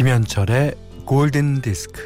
[0.00, 2.00] 김현철의 골든 디스크.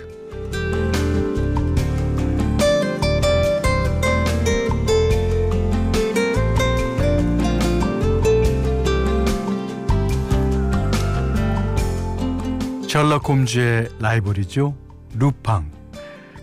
[12.89, 14.75] 셜록 홈즈의 라이벌이죠.
[15.17, 15.71] 루팡.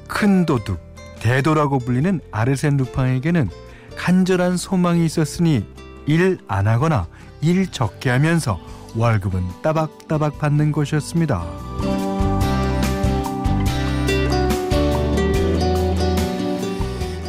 [0.08, 0.80] 큰 도둑,
[1.20, 3.50] 대도라고 불리는 아르센 루팡에게는
[3.98, 5.66] 간절한 소망이 있었으니
[6.06, 7.08] 일 안 하거나
[7.42, 8.58] 일 적게 하면서
[8.96, 11.44] 월급은 따박따박 받는 것이었습니다.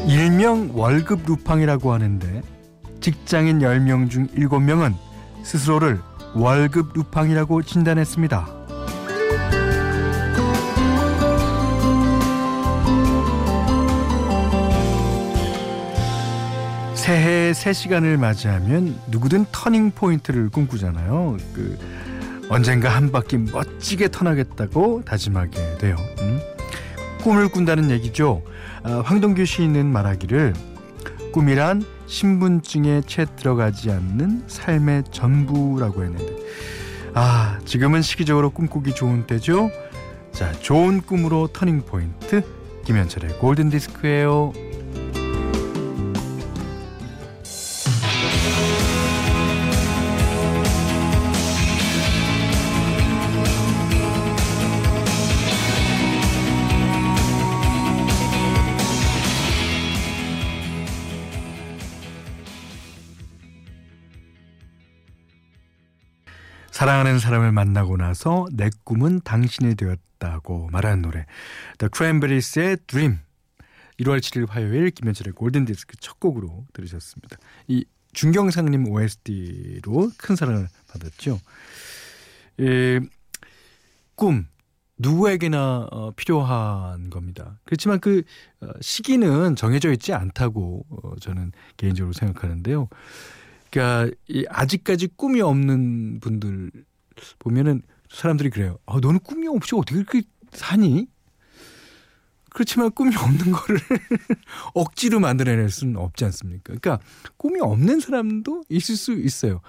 [0.08, 2.42] 일명 월급 루팡이라고 하는데
[3.00, 4.94] 직장인 10명 중 7명은
[5.42, 6.00] 스스로를
[6.34, 8.61] 월급 루팡이라고 진단했습니다.
[17.02, 21.36] 새해 새 시간을 맞이하면 누구든 터닝 포인트를 꿈꾸잖아요.
[21.52, 21.76] 그
[22.48, 25.96] 언젠가 한 바퀴 멋지게 턴하겠다고 다짐하게 돼요.
[26.20, 26.38] 음?
[27.24, 28.44] 꿈을 꾼다는 얘기죠.
[28.84, 30.54] 아, 황동규 시인은 말하기를
[31.32, 36.36] 꿈이란 신분증에 채 들어가지 않는 삶의 전부라고 했는데
[37.14, 39.72] 아 지금은 시기적으로 꿈꾸기 좋은 때죠.
[40.30, 42.44] 자 좋은 꿈으로 터닝 포인트
[42.84, 44.52] 김현철의 골든 디스크예요.
[66.92, 71.24] 사랑하는 사람을 만나고 나서 내 꿈은 당신이 되었다고 말하는 노래
[71.78, 73.18] The Cranberries의 Dream
[73.98, 77.38] 1월 7일 화요일 김현철의 골든디스크 첫 곡으로 들으셨습니다.
[77.68, 81.40] 이 준경상님 OST로 큰 사랑을 받았죠.
[82.60, 83.00] 예,
[84.14, 84.46] 꿈
[84.98, 87.58] 누구에게나 어, 필요한 겁니다.
[87.64, 88.22] 그렇지만 그
[88.60, 92.90] 어, 시기는 정해져 있지 않다고 어, 저는 개인적으로 생각하는데요.
[93.72, 96.70] 그러니까 이 아직까지 꿈이 없는 분들
[97.38, 98.78] 보면은 사람들이 그래요.
[98.84, 100.22] 아, 너는 꿈이 없이 어떻게 그렇게
[100.52, 101.08] 사니?
[102.50, 103.80] 그렇지만 꿈이 없는 거를
[104.74, 106.74] 억지로 만들어낼 수는 없지 않습니까?
[106.74, 107.00] 그러니까
[107.38, 109.62] 꿈이 없는 사람도 있을 수 있어요.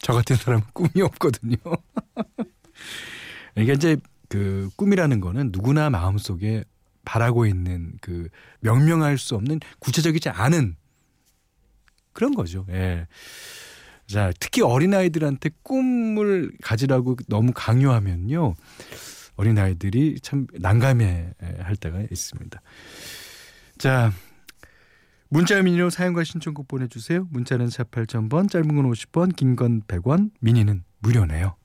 [0.00, 1.56] 저 같은 사람은 꿈이 없거든요.
[3.54, 3.96] 그러니까 이제
[4.28, 6.64] 그 꿈이라는 거는 누구나 마음속에
[7.04, 8.28] 바라고 있는 그
[8.58, 10.76] 명명할 수 없는 구체적이지 않은
[12.16, 12.64] 그런 거죠.
[12.70, 13.06] 예.
[14.06, 18.54] 자, 특히 어린아이들한테 꿈을 가지라고 너무 강요하면요.
[19.36, 22.62] 어린아이들이 참 난감해 할 때가 있습니다.
[23.76, 24.12] 자,
[25.28, 27.26] 문자 미니로 사용과 신청곡 보내주세요.
[27.30, 31.56] 문자는 4 8,000번, 짧은 건 50원, 긴 건 100원, 미니는 무료네요.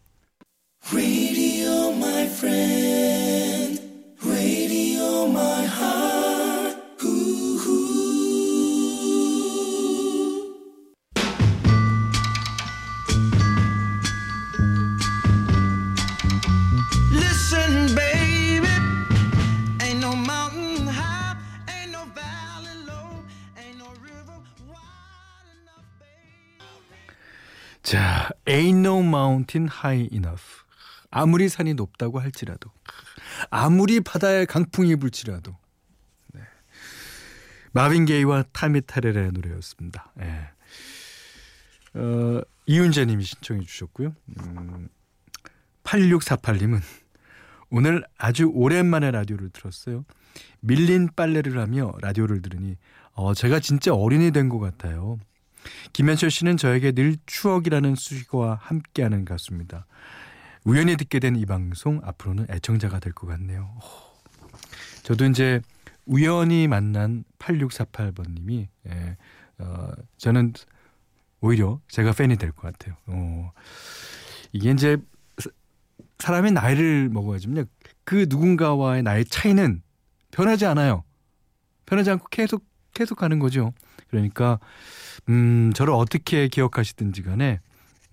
[29.02, 30.64] No mountain high enough.
[31.10, 32.72] 아무리 산이 높다고 할지라도,
[33.50, 35.58] 아무리 바다에 강풍이 불지라도.
[36.34, 36.42] 네.
[37.74, 40.14] 마빈 게이와 타미 타레의 노래였습니다.
[40.16, 40.50] 네.
[41.96, 44.16] 어, 이윤재님이 신청해 주셨고요.
[44.40, 44.88] 음,
[45.84, 46.80] 8648님은
[47.70, 50.06] 오늘 아주 오랜만에 라디오를 들었어요.
[50.62, 52.78] 밀린 빨래를 하며 라디오를 들으니
[53.14, 55.18] 어, 제가 진짜 어린이 된 것 같아요.
[55.94, 59.86] 김현철 씨는 저에게 늘 추억이라는 수식어와 함께하는 가수입니다.
[60.64, 63.78] 우연히 듣게 된 이 방송 앞으로는 애청자가 될 것 같네요.
[65.04, 65.62] 저도 이제
[66.06, 69.18] 우연히 만난 8648번님이 예,
[69.58, 70.54] 어, 저는
[71.42, 72.96] 오히려 제가 팬이 될 것 같아요.
[73.08, 73.52] 어,
[74.54, 74.98] 이게 이제
[76.20, 77.64] 사람의 나이를 먹어야지만요.
[78.04, 79.82] 그 누군가와의 나이 차이는
[80.32, 81.04] 변하지 않아요.
[81.88, 82.64] 변하지 않고 계속
[83.02, 83.74] 계속 가는 거죠.
[84.12, 84.60] 그러니까
[85.28, 87.60] 음, 저를 어떻게 기억하시든지 간에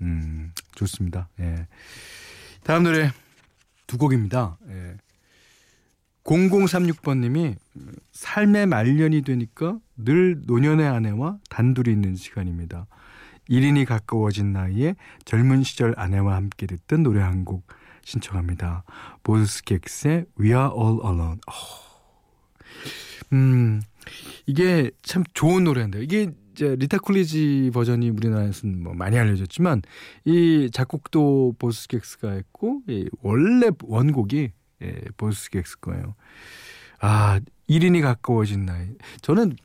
[0.00, 1.28] 음, 좋습니다.
[1.40, 1.66] 예.
[2.64, 3.10] 다음 노래
[3.86, 4.56] 두 곡입니다.
[4.70, 4.96] 예.
[6.24, 7.56] 0036번님이
[8.12, 12.86] 삶의 말년이 되니까 늘 노년의 아내와 단둘이 있는 시간입니다.
[13.50, 14.94] 1인이 가까워진 나이에
[15.26, 17.66] 젊은 시절 아내와 함께 듣던 노래 한 곡
[18.04, 18.84] 신청합니다.
[19.22, 21.40] 보스객스의 We Are All Alone.
[21.46, 21.52] 어.
[23.34, 23.82] 음,
[24.46, 26.02] 이게 참 좋은 노래인데요.
[26.02, 29.82] 이게 이제 리타 콜리지 버전이 우리나라에서는 뭐 많이 알려졌지만
[30.24, 34.50] 이 작곡도 보스객스가 했고 이 원래 원곡이
[34.82, 36.14] 예, 보스객스 거예요.
[37.00, 38.88] 아 1인이 가까워진 나이.
[39.22, 39.56] 저는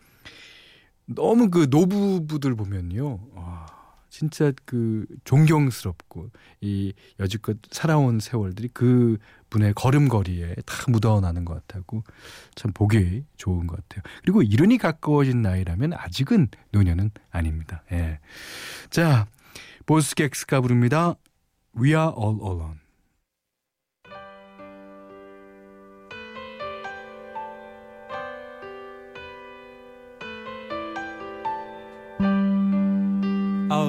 [1.06, 3.20] 너무 그 노부부들 보면요.
[3.34, 3.66] 와,
[4.14, 6.30] 진짜 그 존경스럽고
[6.62, 9.18] 이 여지껏 살아온 세월들이 그
[9.50, 12.04] 분의 걸음걸이에 다 묻어나는 것 같다고
[12.54, 14.04] 참 보기 좋은 것 같아요.
[14.22, 17.82] 그리고 이른이 가까워진 나이라면 아직은 노년은 아닙니다.
[17.92, 18.20] 예.
[18.92, 19.26] 자,
[19.88, 21.16] 보스객스가 부릅니다.
[21.76, 22.83] We are all alone.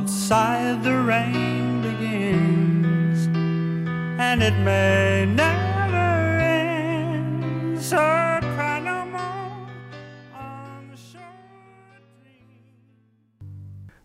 [0.04, 3.26] Outside the rain begins
[4.20, 9.64] and it may never end so cry no more
[10.34, 11.24] on the shore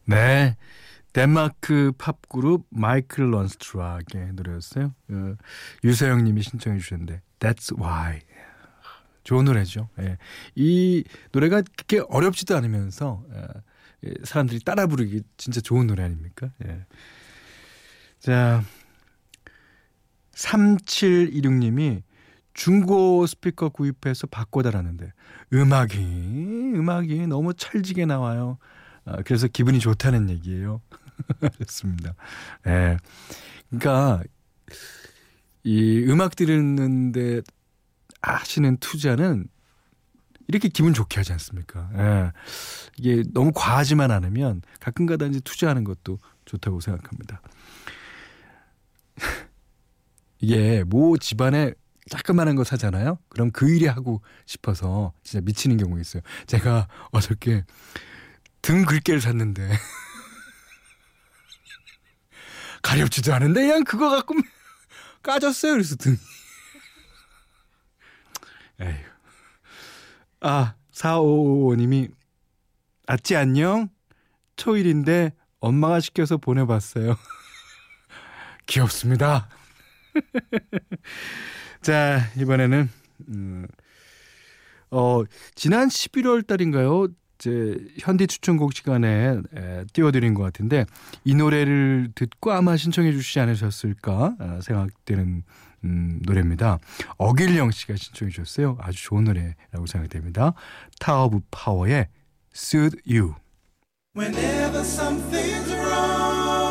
[0.06, 0.56] 네
[1.12, 4.94] 덴마크 팝 그룹 마이클 런스트락의 노래였어요.
[5.10, 5.36] 어,
[5.84, 8.22] 유서영 님이 신청해 주셨는데 That's Why
[9.25, 9.90] 좋은 노래죠.
[10.00, 10.18] 예.
[10.56, 11.04] 이
[11.34, 13.44] 노래가 그렇게 어렵지도 않으면서 예.
[14.06, 16.51] 예, 사람들이 따라 부르기 진짜 좋은 노래 아닙니까?
[16.66, 16.86] 예.
[18.19, 18.63] 자,
[20.34, 22.04] 3726님이
[22.54, 25.12] 중고 스피커 구입해서 바꿔달라는데
[25.54, 25.98] 음악이
[26.75, 28.57] 음악이 너무 찰지게 나와요.
[29.06, 30.81] 아, 그래서 기분이 좋다는 얘기예요.
[31.66, 32.16] 좋습니다.
[32.68, 32.98] 예.
[33.69, 34.24] 그러니까
[35.63, 37.42] 이 음악 들었는데
[38.22, 39.48] 하시는 투자는
[40.50, 41.92] 이렇게 기분 좋게 하지 않습니까?
[41.96, 42.31] 예.
[42.98, 47.40] 이게 너무 과하지만 않으면 가끔가다 이제 투자하는 것도 좋다고 생각합니다.
[50.42, 51.74] 이게 뭐 집안에
[52.10, 53.19] 자그마한 거 사잖아요.
[53.30, 56.24] 그럼 그 일이 하고 싶어서 진짜 미치는 경우가 있어요.
[56.48, 57.63] 제가 어저께
[58.63, 59.69] 등 글개를 샀는데
[62.81, 64.34] 가렵지도 않은데 그냥 그거 갖고
[65.22, 65.74] 까졌어요.
[65.74, 66.18] 그래서 등.
[68.81, 69.09] 에휴.
[70.42, 72.10] 아, 4555님이
[73.08, 73.90] 아찌 안녕?
[74.56, 77.16] 초일인데 엄마가 시켜서 보내봤어요.
[78.68, 79.50] 귀엽습니다.
[81.82, 82.90] 자, 이번에는,
[83.30, 83.68] 음,
[84.92, 85.24] 어,
[85.56, 87.08] 지난 11월 달인가요?
[87.38, 90.86] 제 현디 추천곡 시간에 에, 띄워드린 것 같은데
[91.24, 95.44] 이 노래를 듣고 아마 신청해 주시지 않으셨을까 아, 생각되는
[95.84, 96.80] 음, 노래입니다.
[97.18, 98.78] 어길령 씨가 신청해 주셨어요.
[98.81, 100.54] 아주 좋은 노래라고 생각됩니다.
[101.00, 102.08] 타워 오브 파워의
[102.56, 103.36] Suit You.
[104.16, 106.69] Whenever something's wrong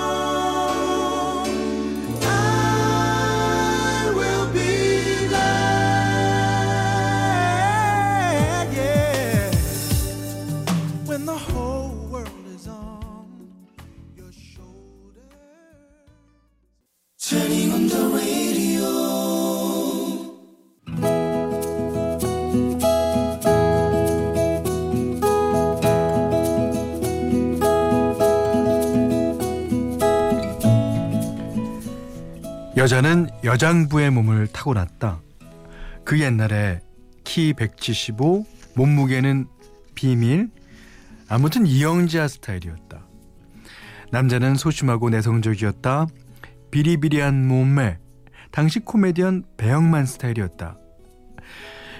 [32.78, 35.20] 여자는 여장부의 몸을 타고났다.
[36.04, 36.80] 그 옛날에
[37.24, 39.48] 키 175, 몸무게는
[39.96, 40.48] 비밀,
[41.28, 43.00] 아무튼 이영지아 스타일이었다.
[44.12, 46.06] 남자는 소심하고 내성적이었다.
[46.70, 47.98] 비리비리한 몸매,
[48.52, 50.78] 당시 코미디언 배영만 스타일이었다.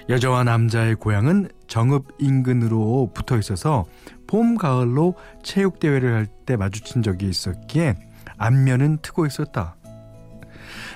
[0.07, 3.85] 여자와 남자의 고향은 정읍 인근으로 붙어 있어서
[4.27, 7.95] 봄, 가을로 체육대회를 할 때 마주친 적이 있었기에
[8.37, 9.75] 안면은 트고 있었다.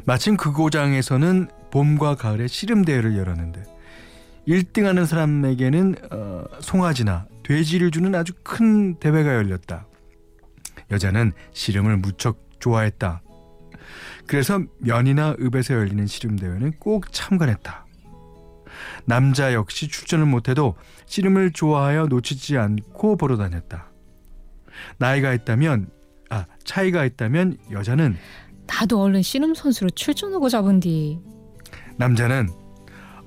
[0.06, 3.64] 마침 그 고장에서는 봄과 가을에 씨름 대회를 열었는데
[4.48, 9.88] 1등하는 사람에게는 어, 송아지나 돼지를 주는 아주 큰 대회가 열렸다.
[10.92, 13.22] 여자는 씨름을 무척 좋아했다.
[14.28, 17.86] 그래서 면이나 읍에서 열리는 씨름 대회는 꼭 참관했다.
[19.06, 23.92] 남자 역시 출전을 못해도 씨름을 좋아하여 놓치지 않고 보러 다녔다.
[24.98, 25.90] 나이가 있다면,
[26.30, 28.18] 아, 차이가 있다면 여자는
[28.80, 31.20] 나도 얼른 씨름 선수로 출전하고 잡은디.
[31.98, 32.50] 남자는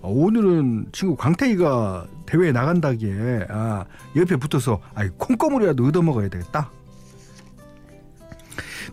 [0.03, 3.85] 어, 오늘은 친구 광태이가 대회에 나간다기에 아
[4.17, 6.71] 옆에 붙어서 아이 콩고물이라도 얻어먹어야 되겠다.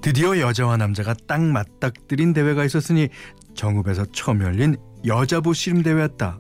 [0.02, 3.10] 드디어 여자와 남자가 딱 맞닥뜨린 대회가 있었으니
[3.56, 6.40] 정읍에서 처음 열린 여자부 씨름 대회였다.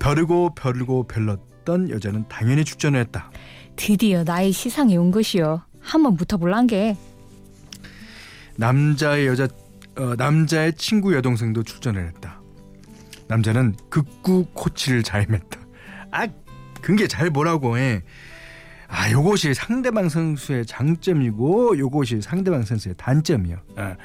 [0.00, 3.30] 벼르고 벼르고 별렀던 여자는 당연히 출전했다.
[3.76, 5.62] 드디어 나의 시상에 온 것이요.
[5.80, 6.96] 한번 붙어볼란 게.
[8.56, 9.48] 남자의 여자
[9.96, 12.40] 어, 남자의 친구 여동생도 출전을 했다.
[13.28, 15.60] 남자는 극구 코치를 자임했다.
[16.10, 16.26] 아,
[16.80, 18.02] 그게 잘 보라고 해.
[18.88, 23.56] 아, 요것이 상대방 선수의 장점이고 요것이 상대방 선수의 단점이요.
[23.76, 23.96] 아,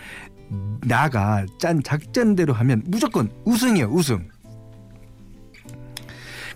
[0.82, 4.29] 나가 짠 작전대로 하면 무조건 우승이요, 우승.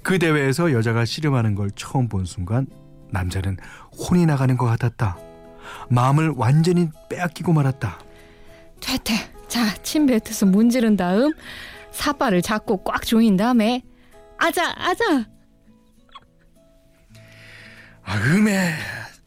[0.01, 2.67] 그 대회에서 여자가 씨름하는 걸 처음 본 순간
[3.11, 3.57] 남자는
[3.91, 5.17] 혼이 나가는 것 같았다.
[5.89, 7.99] 마음을 완전히 빼앗기고 말았다.
[8.79, 9.13] 퇴퇴.
[9.47, 11.31] 자, 침 뱉어서 문지른 다음
[11.91, 13.83] 사발을 잡고 꽉 조인 다음에
[14.37, 15.27] 아자, 아자.
[18.03, 18.73] 아, 음에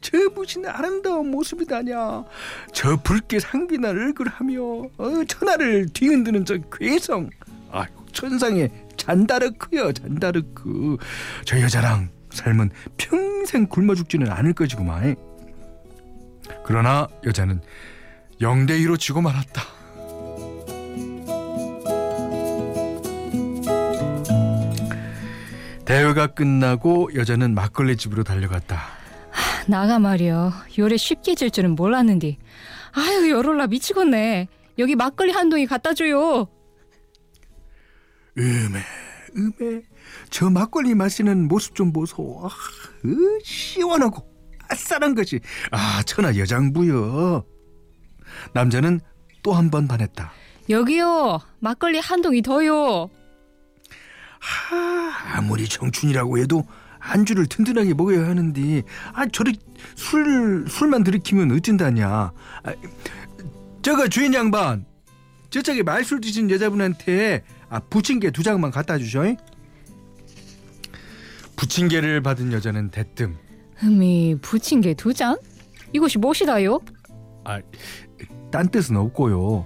[0.01, 2.23] 저 무슨 아름다운 모습이다냐.
[2.71, 7.29] 저 붉게 상비나 얼굴하며 어, 천하를 뒤흔드는 저 괴성.
[7.71, 10.97] 아, 천상의 잔다르크요, 잔다르크.
[11.45, 15.15] 저 여자랑 삶은 평생 굶어 죽지는 않을 것이구만.
[16.67, 17.61] 그러나 여자는
[18.41, 19.63] 영대 2로 지고 말았다.
[25.85, 28.81] 대회가 끝나고 여자는 막걸리 집으로 달려갔다.
[29.67, 30.51] 나가 말이여.
[30.77, 32.37] 요래 쉽게 질 줄은 몰랐는디.
[32.91, 34.49] 아유, 열올라 미치겠네.
[34.79, 36.47] 여기 막걸리 한 동이 갖다 줘요.
[38.37, 38.79] 음에
[39.37, 39.81] 음에
[40.29, 42.41] 저 막걸리 마시는 모습 좀 보소.
[42.43, 42.49] 아,
[43.05, 44.36] 으, 시원하고
[44.69, 45.39] 아싸한 것이
[45.71, 47.43] 아 천하 여장부여.
[48.53, 48.99] 남자는
[49.43, 50.31] 또 한 번 반했다.
[50.69, 51.39] 여기요.
[51.59, 53.09] 막걸리 한 동이 더요.
[54.39, 56.63] 하, 아무리 청춘이라고 해도
[56.99, 58.83] 안주를 든든하게 먹어야 하는데
[59.13, 59.57] 아 저리
[59.95, 62.07] 술 술만 들이키면 어쩐다냐.
[62.09, 62.33] 아,
[63.81, 64.85] 저거 주인 양반
[65.49, 69.23] 저쪽에 말술 드신 여자분한테 아 부침개 두 장만 갖다 주셔.
[71.55, 73.35] 부침개를 받은 여자는 대뜸
[73.77, 75.37] 흠이 부침개 두 잔?
[75.93, 76.79] 이것이 무엇이다요?
[77.45, 77.61] 아,
[78.51, 79.65] 딴 뜻은 없고요.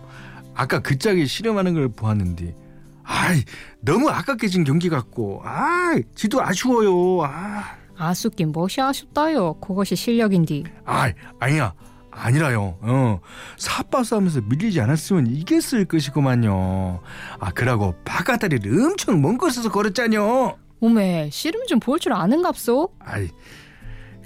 [0.54, 2.56] 아까 그 짝이 실험하는 걸 보았는데,
[3.04, 3.44] 아이
[3.80, 7.24] 너무 아깝게 진 경기 같고, 아, 지도 아쉬워요.
[7.24, 7.64] 아,
[7.98, 9.56] 아쉽긴 무엇이 아쉽다요.
[9.56, 10.66] 그것이 실력인디.
[10.86, 11.74] 아, 아니야,
[12.12, 12.78] 아니라요.
[12.82, 13.20] 어,
[13.58, 17.02] 사빠 싸움에서 밀리지 않았으면 이겼을 것이구만요.
[17.40, 20.58] 아, 그러고 바깥다리를 엄청 먼 곳에서 걸었잖요.
[20.82, 22.94] 오메, 씨름 좀 볼 줄 아는갑소?
[23.00, 23.30] 아이,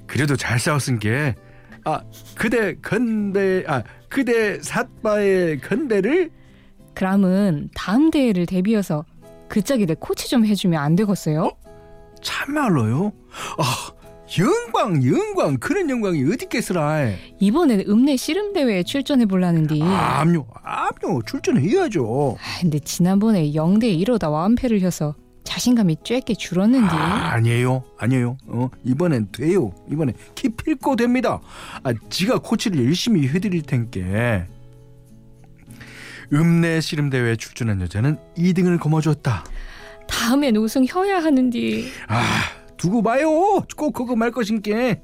[0.07, 1.35] 그래도 잘 싸웠은 게,
[1.83, 2.01] 아,
[2.35, 6.31] 그대 건대, 아, 그대 삿바의 건대를
[6.93, 9.05] 그람은 다음 대회를 대비해서
[9.47, 11.51] 그 짝이 내 코치 좀 해주면 안 되겠어요?
[12.21, 13.11] 참말로요?
[13.57, 13.91] 아,
[14.39, 17.09] 영광, 영광, 그런 영광이 어디 있겠으라.
[17.39, 19.81] 이번엔 읍내 씨름 대회에 출전해 볼라는디.
[19.83, 22.37] 아, 암요, 암요, 출전해야죠.
[22.61, 25.13] 근데 지난번에 0대 1로다 완패를 해서
[25.55, 26.87] 자신감이 쬐게 줄었는디.
[26.93, 28.37] 아, 아니에요, 아니에요.
[28.47, 29.73] 어, 이번엔 돼요.
[29.89, 31.39] 이번엔 기필코 됩니다.
[31.83, 34.45] 아, 지가 코치를 열심히 해드릴 텐께.
[36.33, 39.45] 읍내 씨름 대회에 출전한 여자는 2등을 거머쥐었다.
[40.07, 41.89] 다음엔 우승 혀야 하는디.
[42.07, 42.23] 아,
[42.77, 43.29] 두고 봐요.
[43.77, 45.01] 꼭 그거 말 것인게.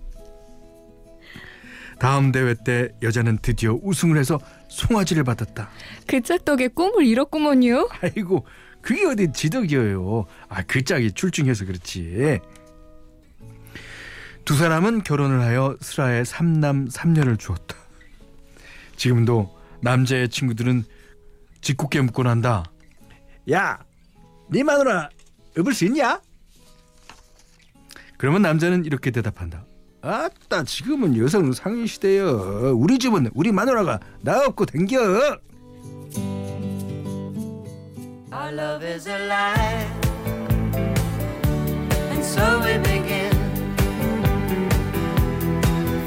[1.99, 5.69] 다음 대회 때 여자는 드디어 우승을 해서 송아지를 받았다.
[6.07, 7.89] 그 짝 덕에 꿈을 이뤘구먼요.
[8.01, 8.45] 아이고,
[8.81, 10.25] 그게 어디 지덕이에요.
[10.49, 12.39] 아, 그 짝이 출중해서 그렇지.
[14.43, 17.75] 두 사람은 결혼을 하여 슬하에 삼남 삼녀를 주었다.
[18.95, 20.83] 지금도 남자의 친구들은
[21.61, 22.63] 짓궂게 묻곤 한다.
[23.51, 23.79] 야,
[24.49, 25.09] 네 마누라
[25.57, 26.21] 업을 수 있냐?
[28.17, 29.65] 그러면 남자는 이렇게 대답한다.
[30.01, 32.73] 아따 지금은 여성 상위 시대여.
[32.75, 35.39] 우리 집은 우리 마누라가 나 없고 댕겨.
[38.51, 39.87] Our love is alive,
[42.11, 43.31] and so we begin.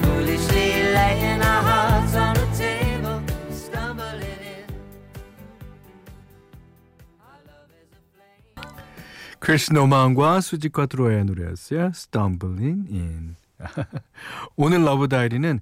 [0.02, 4.68] Foolishly laying our hearts on the table, stumbling in.
[7.18, 8.76] Our love is a flame.
[9.38, 11.92] 크리스 노만과 수지 쿼트로의 노래였어요.
[11.94, 13.36] Stumbling In.
[14.56, 15.60] 오늘 love diary는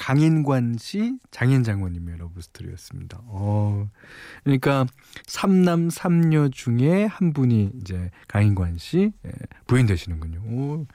[0.00, 3.20] 강인관 씨, 장인 장모님의 러브 스토리였습니다.
[3.26, 3.86] 어,
[4.44, 4.86] 그러니까
[5.26, 9.30] 삼남 삼녀 중에 한 분이 이제 강인관 씨 예,
[9.66, 10.40] 부인 되시는군요.
[10.40, 10.86] 오,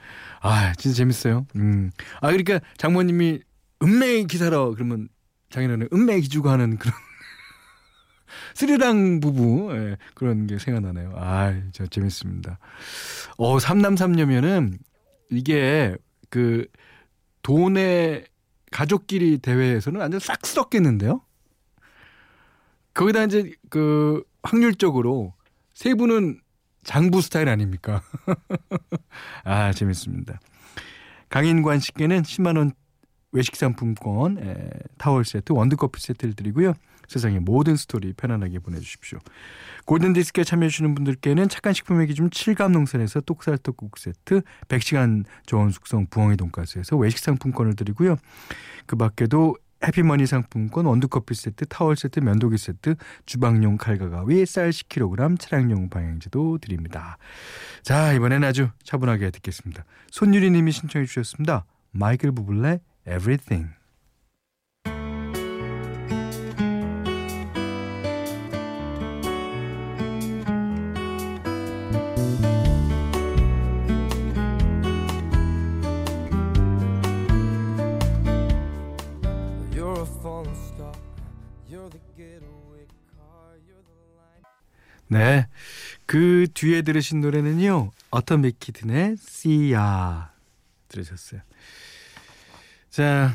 [0.41, 1.45] 아, 진짜 재밌어요.
[1.55, 3.41] 음, 아 그러니까 장모님이
[3.83, 5.07] 은매 기사러 그러면
[5.51, 6.95] 장인어른 은매 기주고 하는 그런
[8.55, 11.13] 스리랑 부부 예, 그런 게 생각나네요.
[11.15, 12.57] 아, 저 재밌습니다.
[13.37, 14.79] 어, 삼남 삼녀면은
[15.29, 15.95] 이게
[16.31, 16.65] 그
[17.43, 18.25] 돈의
[18.71, 21.21] 가족끼리 대회에서는 완전 싹 쓸었겠는데요.
[22.93, 25.33] 거기다 이제 그 확률적으로
[25.73, 26.39] 세 분은
[26.83, 28.01] 장부 스타일 아닙니까?
[29.43, 30.39] 아 재밌습니다.
[31.29, 32.71] 강인관 씨께는 10만 원
[33.31, 36.73] 외식 상품권, 에, 타월 세트, 원두커피 세트를 드리고요.
[37.07, 39.19] 세상의 모든 스토리 편안하게 보내주십시오.
[39.85, 47.19] 골든디스크에 참여해주시는 분들께는 착한 식품의 기준 칠갑농산에서 쌀떡국 세트, 100시간 저온 숙성 부엉이 돈가스에서 외식
[47.19, 48.17] 상품권을 드리고요.
[48.85, 52.95] 그 밖에도 해피머니 상품권, 원두커피 세트, 타월 세트, 면도기 세트,
[53.25, 57.17] 주방용 칼과 가위, 쌀 10kg, 차량용 방향제도 드립니다.
[57.83, 59.85] 자, 이번엔 아주 차분하게 듣겠습니다.
[60.09, 61.65] 손유리 님이 신청해 주셨습니다.
[61.91, 63.69] 마이클 부블레, Everything.
[85.07, 85.47] 네.
[86.05, 87.91] 그 뒤에 들으신 노래는요.
[88.11, 90.33] 어터믹 키튼의 씨야
[90.87, 91.41] 들으셨어요.
[92.89, 93.33] 자,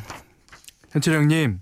[0.90, 1.60] 현철 형님.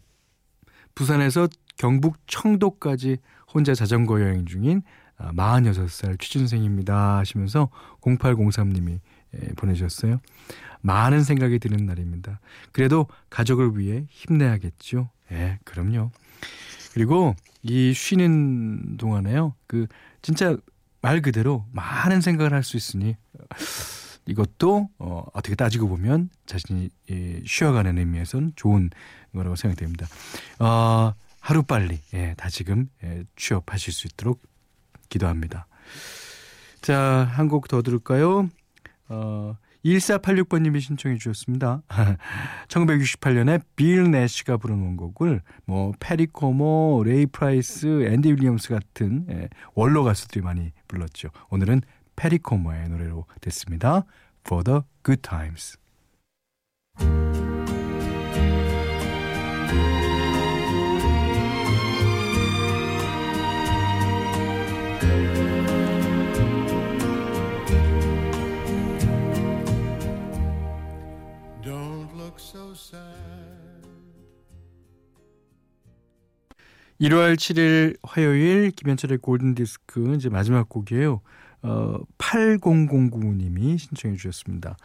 [0.95, 3.19] 부산에서 경북 청도까지
[3.53, 4.83] 혼자 자전거 여행 중인
[5.19, 9.01] 46살 취준생입니다 하시면서 0803님이
[9.57, 10.21] 보내주셨어요.
[10.81, 12.41] 많은 생각이 드는 날입니다.
[12.73, 15.11] 그래도 가족을 위해 힘내야겠죠.
[15.33, 16.11] 예, 그럼요.
[16.99, 19.55] 그리고 이 쉬는 동안에요.
[19.69, 19.87] 그
[20.21, 20.57] 진짜
[21.01, 23.15] 말 그대로 많은 생각을 할 수 있으니
[24.27, 28.91] 이것도 어, 어떻게 따지고 보면 자신이 예, 쉬어가는 의미에선 좋은
[29.33, 30.09] 거라고 생각됩니다.
[30.59, 34.43] 어, 하루 빨리 예, 다 지금 예, 취업하실 수 있도록
[35.09, 35.69] 기도합니다.
[36.83, 36.99] 자,
[37.33, 38.51] 한 곡 더 들을까요?
[39.09, 41.83] 어, 1486번님이 신청해 주셨습니다.
[42.69, 50.43] 1968년에 빌 내시가 부른 원곡을 뭐 페리코모, 레이 프라이스, 앤디 윌리엄스 같은 예, 원로 가수들이
[50.43, 51.31] 많이 불렀죠.
[51.51, 51.83] 오늘은
[52.17, 54.05] 페리코모의 노래로 됐습니다.
[54.47, 55.79] For the Good Times.
[77.01, 81.21] 1월 7일 화요일 김현철의 골든 디스크 이제 마지막 곡이에요.
[81.63, 84.77] 어 8009님이 신청해 주셨습니다.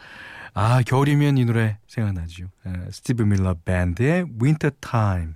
[0.55, 2.45] 아, 겨울이면 이 노래 생각나죠.
[2.65, 5.33] 에, 스티브 밀러 밴드의 Winter Time.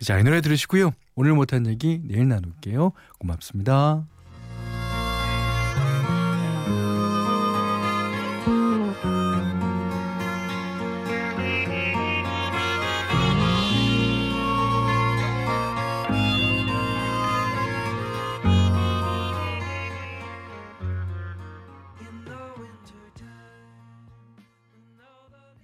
[0.00, 0.92] 자, 이 노래 들으시고요.
[1.14, 2.92] 오늘 못한 얘기 내일 나눌게요.
[3.18, 4.06] 고맙습니다.